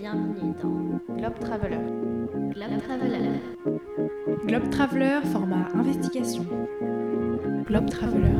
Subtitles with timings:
[0.00, 1.76] bienvenue dans Globe Traveler.
[2.54, 3.40] Globe Traveler.
[4.46, 6.46] Globe Traveler, format investigation.
[7.66, 8.32] Globe Traveler.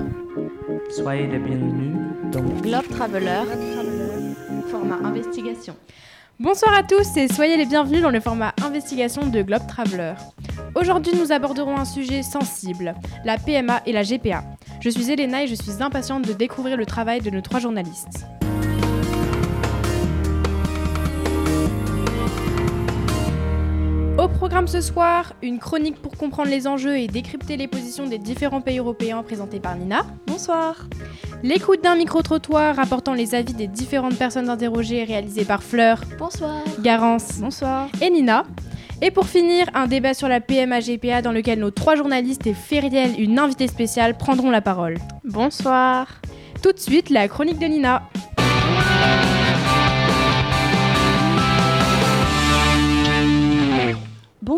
[0.88, 1.96] Soyez les bienvenus
[2.32, 3.42] dans Globe Traveler.
[4.70, 5.76] Format investigation.
[6.38, 10.14] Bonsoir à tous et soyez les bienvenus dans le format investigation de Globe Traveler.
[10.74, 12.94] Aujourd'hui, nous aborderons un sujet sensible,
[13.26, 14.44] la PMA et la GPA.
[14.80, 18.24] Je suis Elena et je suis impatiente de découvrir le travail de nos trois journalistes.
[24.20, 28.18] Au programme ce soir, une chronique pour comprendre les enjeux et décrypter les positions des
[28.18, 30.04] différents pays européens présentée par Nina.
[30.26, 30.76] Bonsoir.
[31.42, 36.62] L'écoute d'un micro-trottoir rapportant les avis des différentes personnes interrogées réalisée par Fleur, Bonsoir.
[36.82, 37.88] Garance Bonsoir.
[38.02, 38.44] et Nina.
[39.00, 43.18] Et pour finir, un débat sur la PMA-GPA dans lequel nos trois journalistes et Fériel,
[43.18, 44.98] une invitée spéciale, prendront la parole.
[45.24, 46.20] Bonsoir.
[46.62, 48.02] Tout de suite, la chronique de Nina.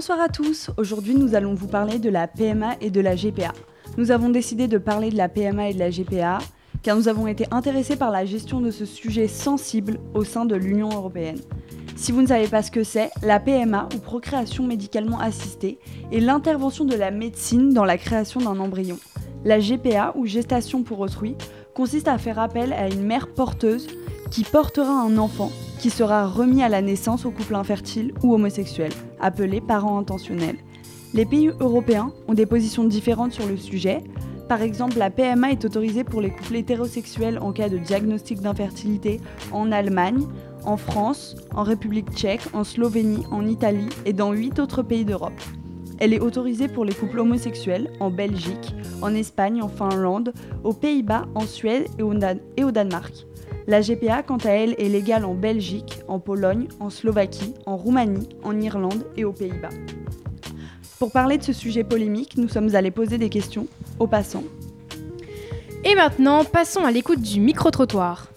[0.02, 3.52] Bonsoir à tous, aujourd'hui nous allons vous parler de la PMA et de la GPA.
[3.96, 6.38] Nous avons décidé de parler de la PMA et de la GPA
[6.82, 10.56] car nous avons été intéressés par la gestion de ce sujet sensible au sein de
[10.56, 11.38] l'Union européenne.
[11.94, 15.78] Si vous ne savez pas ce que c'est, la PMA ou procréation médicalement assistée
[16.10, 18.98] est l'intervention de la médecine dans la création d'un embryon.
[19.44, 21.36] La GPA ou gestation pour autrui
[21.76, 23.86] consiste à faire appel à une mère porteuse
[24.32, 28.90] qui portera un enfant qui sera remis à la naissance au couple infertile ou homosexuel,
[29.20, 30.56] appelé parent intentionnel.
[31.12, 34.02] Les pays européens ont des positions différentes sur le sujet.
[34.48, 39.20] Par exemple, la PMA est autorisée pour les couples hétérosexuels en cas de diagnostic d'infertilité
[39.52, 40.26] en Allemagne,
[40.64, 45.38] en France, en République tchèque, en Slovénie, en Italie et dans 8 autres pays d'Europe.
[45.98, 50.32] Elle est autorisée pour les couples homosexuels en Belgique, en Espagne, en Finlande,
[50.64, 51.86] aux Pays-Bas, en Suède
[52.56, 53.26] et au Danemark.
[53.72, 58.28] La GPA, quant à elle, est légale en Belgique, en Pologne, en Slovaquie, en Roumanie,
[58.42, 59.70] en Irlande et aux Pays-Bas.
[60.98, 63.66] Pour parler de ce sujet polémique, nous sommes allés poser des questions
[63.98, 64.44] aux passants.
[65.86, 68.28] Et maintenant, passons à l'écoute du micro-trottoir.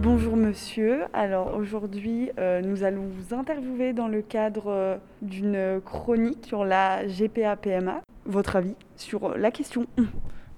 [0.00, 6.46] Bonjour monsieur, alors aujourd'hui euh, nous allons vous interviewer dans le cadre euh, d'une chronique
[6.46, 8.00] sur la GPA-PMA.
[8.26, 9.86] Votre avis sur la question.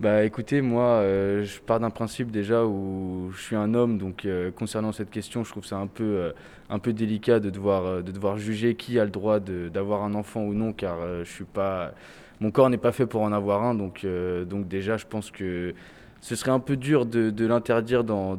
[0.00, 4.26] Bah écoutez, moi euh, je pars d'un principe déjà où je suis un homme, donc
[4.26, 6.32] euh, concernant cette question, je trouve ça un peu, euh,
[6.70, 10.44] un peu délicat de devoir, de devoir juger qui a le droit d'avoir un enfant
[10.44, 11.94] ou non, car je suis pas,
[12.38, 14.06] mon corps n'est pas fait pour en avoir un, donc,
[14.46, 15.74] donc déjà je pense que
[16.20, 18.36] ce serait un peu dur de, l'interdire dans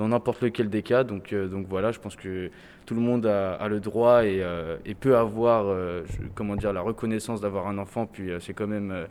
[0.00, 2.50] n'importe lequel des cas, donc, euh, donc voilà, je pense que
[2.84, 6.04] tout le monde a, le droit et, euh, peut avoir, euh,
[6.34, 9.06] comment dire, la reconnaissance d'avoir un enfant, puis c'est quand même...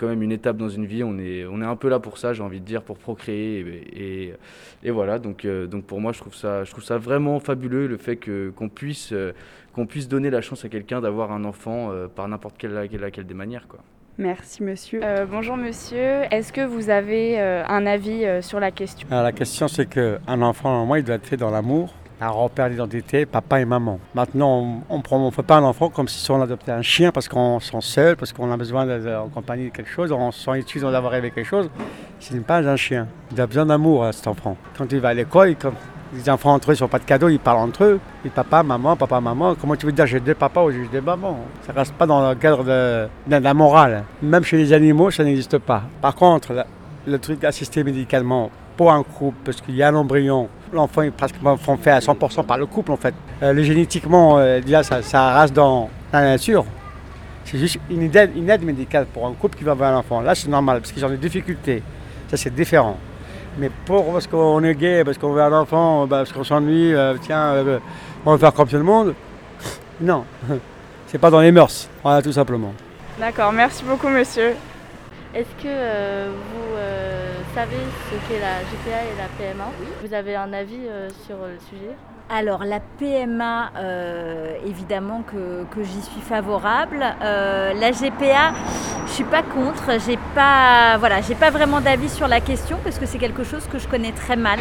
[0.00, 1.02] une étape dans une vie.
[1.02, 4.34] On est, un peu là pour ça, j'ai envie de dire, pour procréer.
[4.82, 5.46] Et, voilà, donc,
[5.86, 9.14] pour moi, je trouve ça, vraiment fabuleux le fait qu'on, puisse,
[10.08, 13.66] donner la chance à quelqu'un d'avoir un enfant par n'importe quelle, laquelle, des manières.
[14.16, 15.00] Merci monsieur.
[15.02, 19.08] Euh, bonjour monsieur, est-ce que vous avez euh, un avis euh, sur la question?
[19.10, 23.26] La question, c'est qu'un enfant, normalement, il doit être fait dans l'amour, un repère d'identité,
[23.26, 23.98] papa et maman.
[24.14, 27.58] Maintenant, on ne fait pas un enfant comme si on adoptait un chien parce qu'on
[27.58, 30.44] se sent seul, parce qu'on a besoin d'être en compagnie de quelque chose, on se
[30.44, 31.68] sent utile d'avoir rêvé quelque chose.
[32.20, 33.08] Ce n'est pas un chien.
[33.32, 34.56] Il a besoin d'amour, cet enfant.
[34.78, 35.56] Quand il va à l'école, il-
[36.14, 38.00] les enfants entre eux, ils n'ont pas de cadeaux, ils parlent entre eux.
[38.24, 39.54] Ils papa, maman, papa, maman.
[39.60, 41.38] Comment tu veux dire j'ai deux papas ou j'ai deux mamans?
[41.66, 44.04] Ça ne reste pas dans le cadre de, la morale.
[44.22, 45.82] Même chez les animaux, ça n'existe pas.
[46.00, 46.66] Par contre,
[47.06, 51.10] le truc assisté médicalement pour un couple, parce qu'il y a un embryon, l'enfant est
[51.10, 53.14] pratiquement fait à 100% par le couple en fait.
[53.42, 56.64] Euh, le génétiquement, euh, ça, ça reste dans la nature.
[57.44, 60.20] C'est juste une aide, une aide médicale pour un couple qui va avoir un enfant.
[60.20, 61.82] Là, c'est normal, parce qu'ils ont des difficultés.
[62.28, 62.96] Ça, c'est différent.
[63.58, 66.92] Mais pour parce qu'on est gay, parce qu'on veut un enfant, bah, parce qu'on s'ennuie,
[66.92, 67.78] euh, tiens, euh,
[68.26, 69.14] on va faire comme tout le monde.
[70.00, 70.24] Non,
[71.06, 71.88] c'est pas dans les mœurs.
[72.02, 72.72] Voilà, tout simplement.
[73.18, 74.54] D'accord, merci beaucoup monsieur.
[75.34, 77.76] Est-ce que euh, vous euh, savez
[78.10, 79.68] ce qu'est la GPA et la PMA
[80.04, 81.94] Vous avez un avis euh, sur le sujet?
[82.30, 87.04] Alors la PMA, euh, évidemment que, j'y suis favorable.
[87.22, 88.54] Euh, la GPA,
[89.06, 90.00] je suis pas contre.
[90.06, 93.86] J'ai pas, pas vraiment d'avis sur la question parce que c'est quelque chose que je
[93.86, 94.58] connais très mal.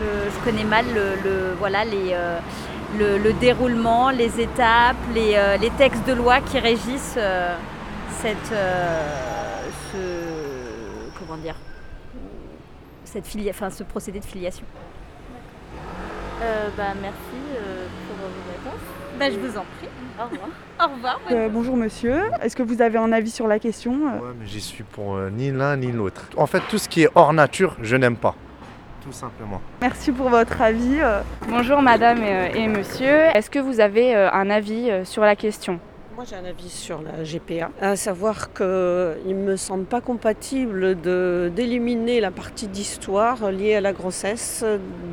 [0.00, 2.38] Je connais mal le, voilà euh,
[2.98, 7.16] le, le déroulement, les étapes, les, textes de loi qui régissent
[8.10, 8.52] cette,
[13.06, 14.64] cette enfin, ce procédé de filiation.
[16.42, 17.16] Euh, bah, Merci
[17.56, 18.80] euh, pour vos réponses.
[19.18, 19.88] Ben, je vous en prie.
[20.18, 20.48] Au revoir.
[20.90, 21.20] Au revoir.
[21.30, 24.60] Euh, bonjour monsieur, est-ce que vous avez un avis sur la question Ouais, mais j'y
[24.60, 26.28] suis pour euh, ni l'un ni l'autre.
[26.36, 28.34] En fait, tout ce qui est hors nature, je n'aime pas.
[29.02, 29.60] Tout simplement.
[29.82, 30.98] Merci pour votre avis.
[31.48, 33.26] Bonjour madame et, et monsieur.
[33.34, 35.78] Est-ce que vous avez un avis sur la question?
[36.14, 40.94] Moi j'ai un avis sur la GPA, à savoir qu'il ne me semble pas compatible
[41.00, 44.64] d'éliminer la partie d'histoire liée à la grossesse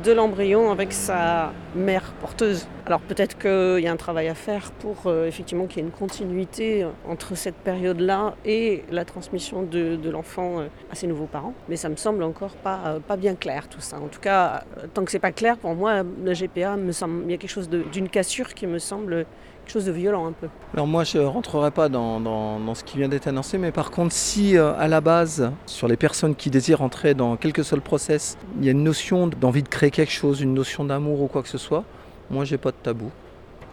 [0.04, 2.68] de l'embryon avec sa mère porteuse.
[2.86, 5.88] Alors peut-être qu'il y a un travail à faire pour euh, effectivement qu'il y ait
[5.88, 11.26] une continuité entre cette période-là et la transmission de, de l'enfant euh, à ses nouveaux
[11.26, 13.98] parents, mais ça me semble encore pas, euh, pas bien clair tout ça.
[13.98, 14.64] En tout cas,
[14.94, 17.50] tant que c'est pas clair, pour moi la GPA, me semble, il y a quelque
[17.50, 19.26] chose d'une cassure qui me semble
[19.72, 20.48] chose de violent un peu.
[20.74, 23.90] Alors moi je rentrerai pas dans, dans- dans ce qui vient d'être annoncé, mais par
[23.90, 27.62] contre si euh, à la base, sur les personnes qui désirent entrer dans quel que
[27.62, 30.84] soit le process, il y a une notion d'envie de créer quelque chose, une notion
[30.84, 31.84] d'amour ou quoi que ce soit,
[32.30, 33.10] moi j'ai pas de tabou.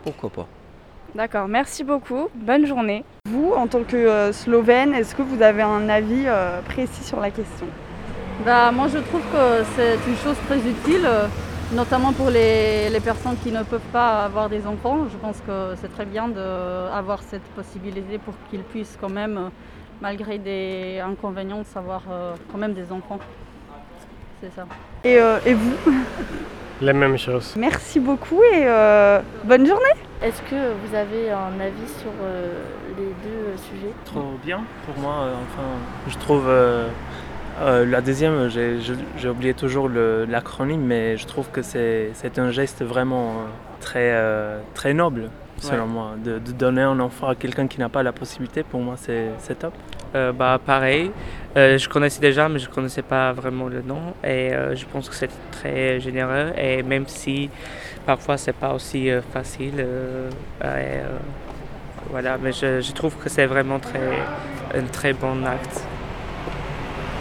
[0.03, 0.47] Pourquoi pas?
[1.15, 2.29] D'accord, merci beaucoup.
[2.35, 3.03] Bonne journée.
[3.27, 7.19] Vous, en tant que euh, Slovène, est-ce que vous avez un avis euh, précis sur
[7.19, 7.65] la question?
[8.45, 11.25] Bah, moi, je trouve que c'est une chose très utile, euh,
[11.71, 15.05] notamment pour les, les personnes qui ne peuvent pas avoir des enfants.
[15.11, 19.49] Je pense que c'est très bien d'avoir cette possibilité pour qu'ils puissent quand même,
[20.01, 23.19] malgré des inconvénients, savoir euh, quand même des enfants.
[24.41, 24.65] C'est ça.
[25.03, 25.75] Et, euh, et vous?
[26.81, 27.55] La même chose.
[27.57, 32.63] Merci beaucoup et euh, bonne journée Est-ce que vous avez un avis sur euh,
[32.97, 33.93] les deux euh, sujets?
[34.05, 35.13] Trop bien pour moi.
[35.23, 35.67] euh, enfin,
[36.07, 36.47] je trouve
[37.61, 43.29] euh, la deuxième, j'ai oublié toujours l'acronyme, mais je trouve que c'est un geste vraiment
[43.29, 43.33] euh,
[43.81, 45.89] très, euh, très noble, selon Ouais.
[45.89, 46.11] moi.
[46.23, 49.59] De, de donner un enfant à quelqu'un qui n'a pas la possibilité, pour moi, c'est
[49.59, 49.73] top.
[50.15, 51.11] Euh, bah, pareil,
[51.55, 54.13] je connaissais déjà, mais je ne connaissais pas vraiment le nom.
[54.23, 56.51] Et je pense que c'est très généreux.
[56.57, 57.49] Et même si
[58.05, 59.85] parfois c'est pas aussi facile,
[60.63, 60.99] et,
[62.09, 63.99] voilà, mais je, je trouve que c'est vraiment très,
[64.75, 65.83] un très bon acte.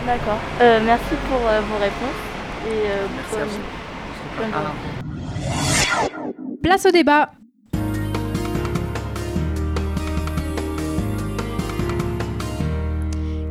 [0.09, 0.39] D'accord.
[0.63, 2.21] Euh, merci pour euh, vos réponses.
[2.67, 3.45] Et, euh, Merci à
[4.41, 4.53] bonne- bonne
[6.25, 6.59] journée.
[6.63, 7.31] Place au débat.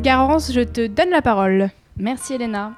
[0.01, 1.69] Garance, je te donne la parole.
[1.97, 2.73] Merci Elena.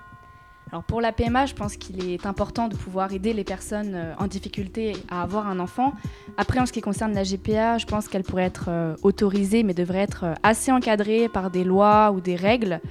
[0.71, 4.13] Alors pour la PMA, je pense qu'il est important de pouvoir aider les personnes euh,
[4.19, 5.93] en difficulté à avoir un enfant.
[6.37, 9.73] Après, en ce qui concerne la GPA, je pense qu'elle pourrait être euh, autorisée, mais
[9.73, 12.81] devrait être euh, assez encadrée par des lois ou des règles.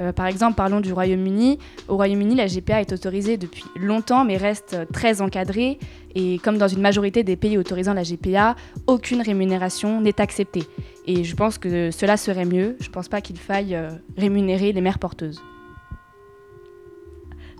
[0.00, 1.58] Euh, par exemple, parlons du Royaume-Uni.
[1.88, 5.78] Au Royaume-Uni, la GPA est autorisée depuis longtemps, mais reste très encadrée.
[6.14, 8.56] Et comme dans une majorité des pays autorisant la GPA,
[8.86, 10.64] aucune rémunération n'est acceptée.
[11.06, 12.76] Et je pense que cela serait mieux.
[12.80, 15.42] Je ne pense pas qu'il faille euh, rémunérer les mères porteuses.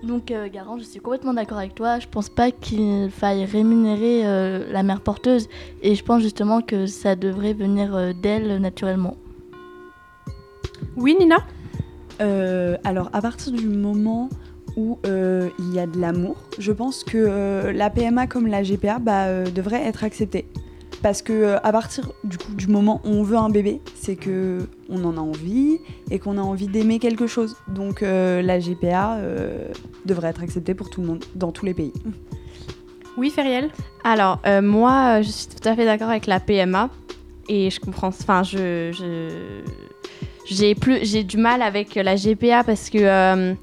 [0.05, 1.99] Donc, euh, Garant, je suis complètement d'accord avec toi.
[1.99, 5.49] Je pense pas qu'il faille rémunérer euh, la mère porteuse.
[5.83, 9.17] Et je pense justement que ça devrait venir euh, d'elle naturellement.
[10.97, 11.39] Oui, Nina?
[12.21, 14.29] Euh, alors, à partir du moment
[14.77, 18.63] où euh, il y a de l'amour, je pense que euh, la PMA comme la
[18.63, 20.47] GPA bah, euh, devrait être acceptée.
[21.03, 24.17] Parce que euh, à partir du, coup, du moment où on veut un bébé, c'est
[24.17, 25.79] que on en a envie
[26.11, 27.57] et qu'on a envie d'aimer quelque chose.
[27.69, 29.69] Donc euh, la GPA euh,
[30.07, 31.93] devrait être acceptée pour tout le monde, dans tous les pays.
[33.17, 33.71] Oui, Feriel
[34.03, 36.89] Alors, euh, moi, je suis tout à fait d'accord avec la PMA.
[37.49, 38.09] Et je comprends.
[38.09, 38.91] Enfin, je.
[38.93, 39.63] je-
[40.45, 43.55] j'ai plus j'ai du mal avec la GPA parce que euh,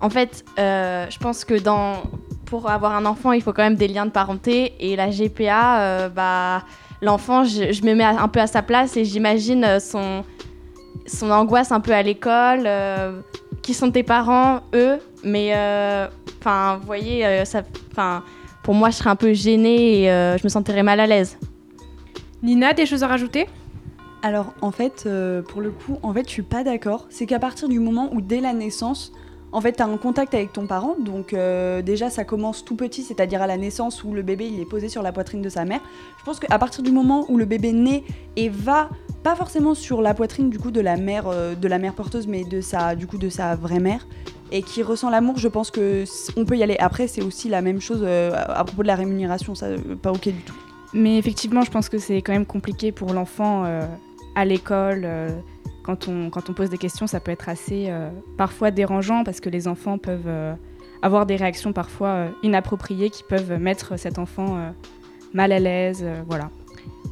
[0.00, 2.02] en fait euh, je pense que dans
[2.46, 5.80] pour avoir un enfant il faut quand même des liens de parenté et la GPA
[5.80, 6.64] euh, bah
[7.00, 10.24] l'enfant je, me mets un peu à sa place et j'imagine son
[11.06, 12.68] son angoisse un peu à l'école
[13.62, 15.52] qui sont tes parents eux mais
[16.40, 17.62] enfin vous voyez ça
[17.92, 18.22] enfin
[18.62, 21.38] pour moi je serais un peu gênée et je me sentirais mal à l'aise.
[22.42, 23.46] Nina des choses à rajouter?
[24.22, 27.06] Alors en fait, euh, pour le coup, en fait, je suis pas d'accord.
[27.10, 29.12] C'est qu'à partir du moment où dès la naissance,
[29.52, 33.02] en fait, tu un contact avec ton parent, donc euh, déjà ça commence tout petit,
[33.02, 35.64] c'est-à-dire à la naissance où le bébé il est posé sur la poitrine de sa
[35.64, 35.80] mère.
[36.18, 38.04] Je pense qu'à partir du moment où le bébé naît
[38.36, 38.90] et va
[39.24, 42.28] pas forcément sur la poitrine du coup de la mère euh, de la mère porteuse,
[42.28, 44.06] mais de sa du coup de sa vraie mère
[44.52, 46.04] et qui ressent l'amour, je pense que
[46.36, 46.76] on peut y aller.
[46.78, 49.68] Après, c'est aussi la même chose à propos de la rémunération, ça
[50.02, 50.56] pas ok du tout.
[50.92, 53.64] Mais effectivement, je pense que c'est quand même compliqué pour l'enfant
[54.34, 55.02] à l'école.
[55.04, 55.28] euh,
[55.82, 59.40] quand, on, quand on pose des questions, ça peut être assez euh, parfois dérangeant parce
[59.40, 60.54] que les enfants peuvent euh,
[61.02, 64.72] avoir des réactions parfois inappropriées qui peuvent mettre cet enfant
[65.32, 66.04] mal à l'aise.
[66.26, 66.50] voilà.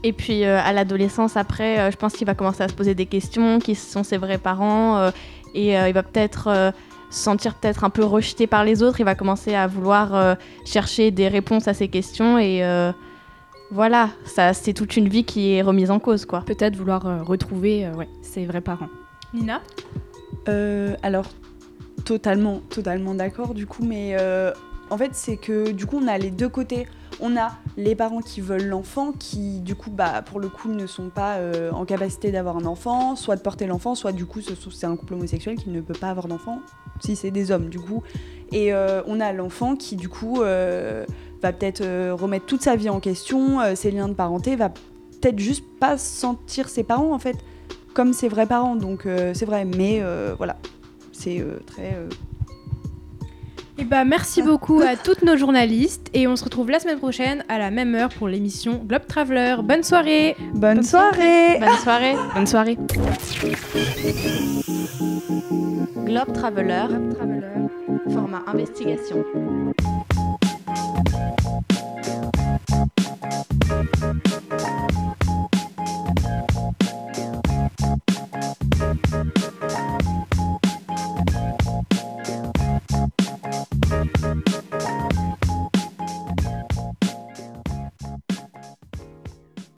[0.04, 3.58] Et puis à l'adolescence, après, je pense qu'il va commencer à se poser des questions,
[3.58, 5.10] qui sont ses vrais parents,
[5.54, 6.74] et il va peut-être
[7.08, 9.00] se sentir peut-être un peu rejeté par les autres.
[9.00, 12.62] Il va commencer à vouloir chercher des réponses à ces questions, et,
[13.70, 16.42] voilà, ça c'est toute une vie qui est remise en cause quoi.
[16.42, 18.88] Peut-être vouloir euh, retrouver euh, ouais, ses vrais parents.
[19.34, 19.60] Nina?
[20.48, 21.26] Euh, alors,
[22.04, 24.52] totalement, totalement d'accord du coup, mais euh,
[24.90, 26.86] en fait, c'est que du coup, on a les deux côtés.
[27.20, 30.86] On a les parents qui veulent l'enfant, qui du coup, bah, pour le coup, ne
[30.86, 34.40] sont pas euh, en capacité d'avoir un enfant, soit de porter l'enfant, soit du coup,
[34.40, 36.60] c'est un couple homosexuel qui ne peut pas avoir d'enfant,
[37.00, 38.04] si c'est des hommes du coup.
[38.52, 41.04] Et euh, on a l'enfant qui du coup euh,
[41.42, 44.68] va peut-être euh, remettre toute sa vie en question, euh, ses liens de parenté, va
[44.70, 47.36] peut-être juste pas sentir ses parents en fait
[47.94, 48.76] comme ses vrais parents.
[48.76, 50.56] Donc euh, c'est vrai, mais euh, voilà,
[51.12, 51.94] c'est euh, très.
[51.94, 52.08] euh,
[53.78, 57.44] Eh bah, merci beaucoup à toutes nos journalistes et on se retrouve la semaine prochaine
[57.48, 59.56] à la même heure pour l'émission Globe Traveler.
[59.62, 62.76] Bonne soirée Bonne, soirée Bonne soirée Bonne soirée
[66.04, 66.86] Globe Traveler,
[68.10, 69.24] format investigation.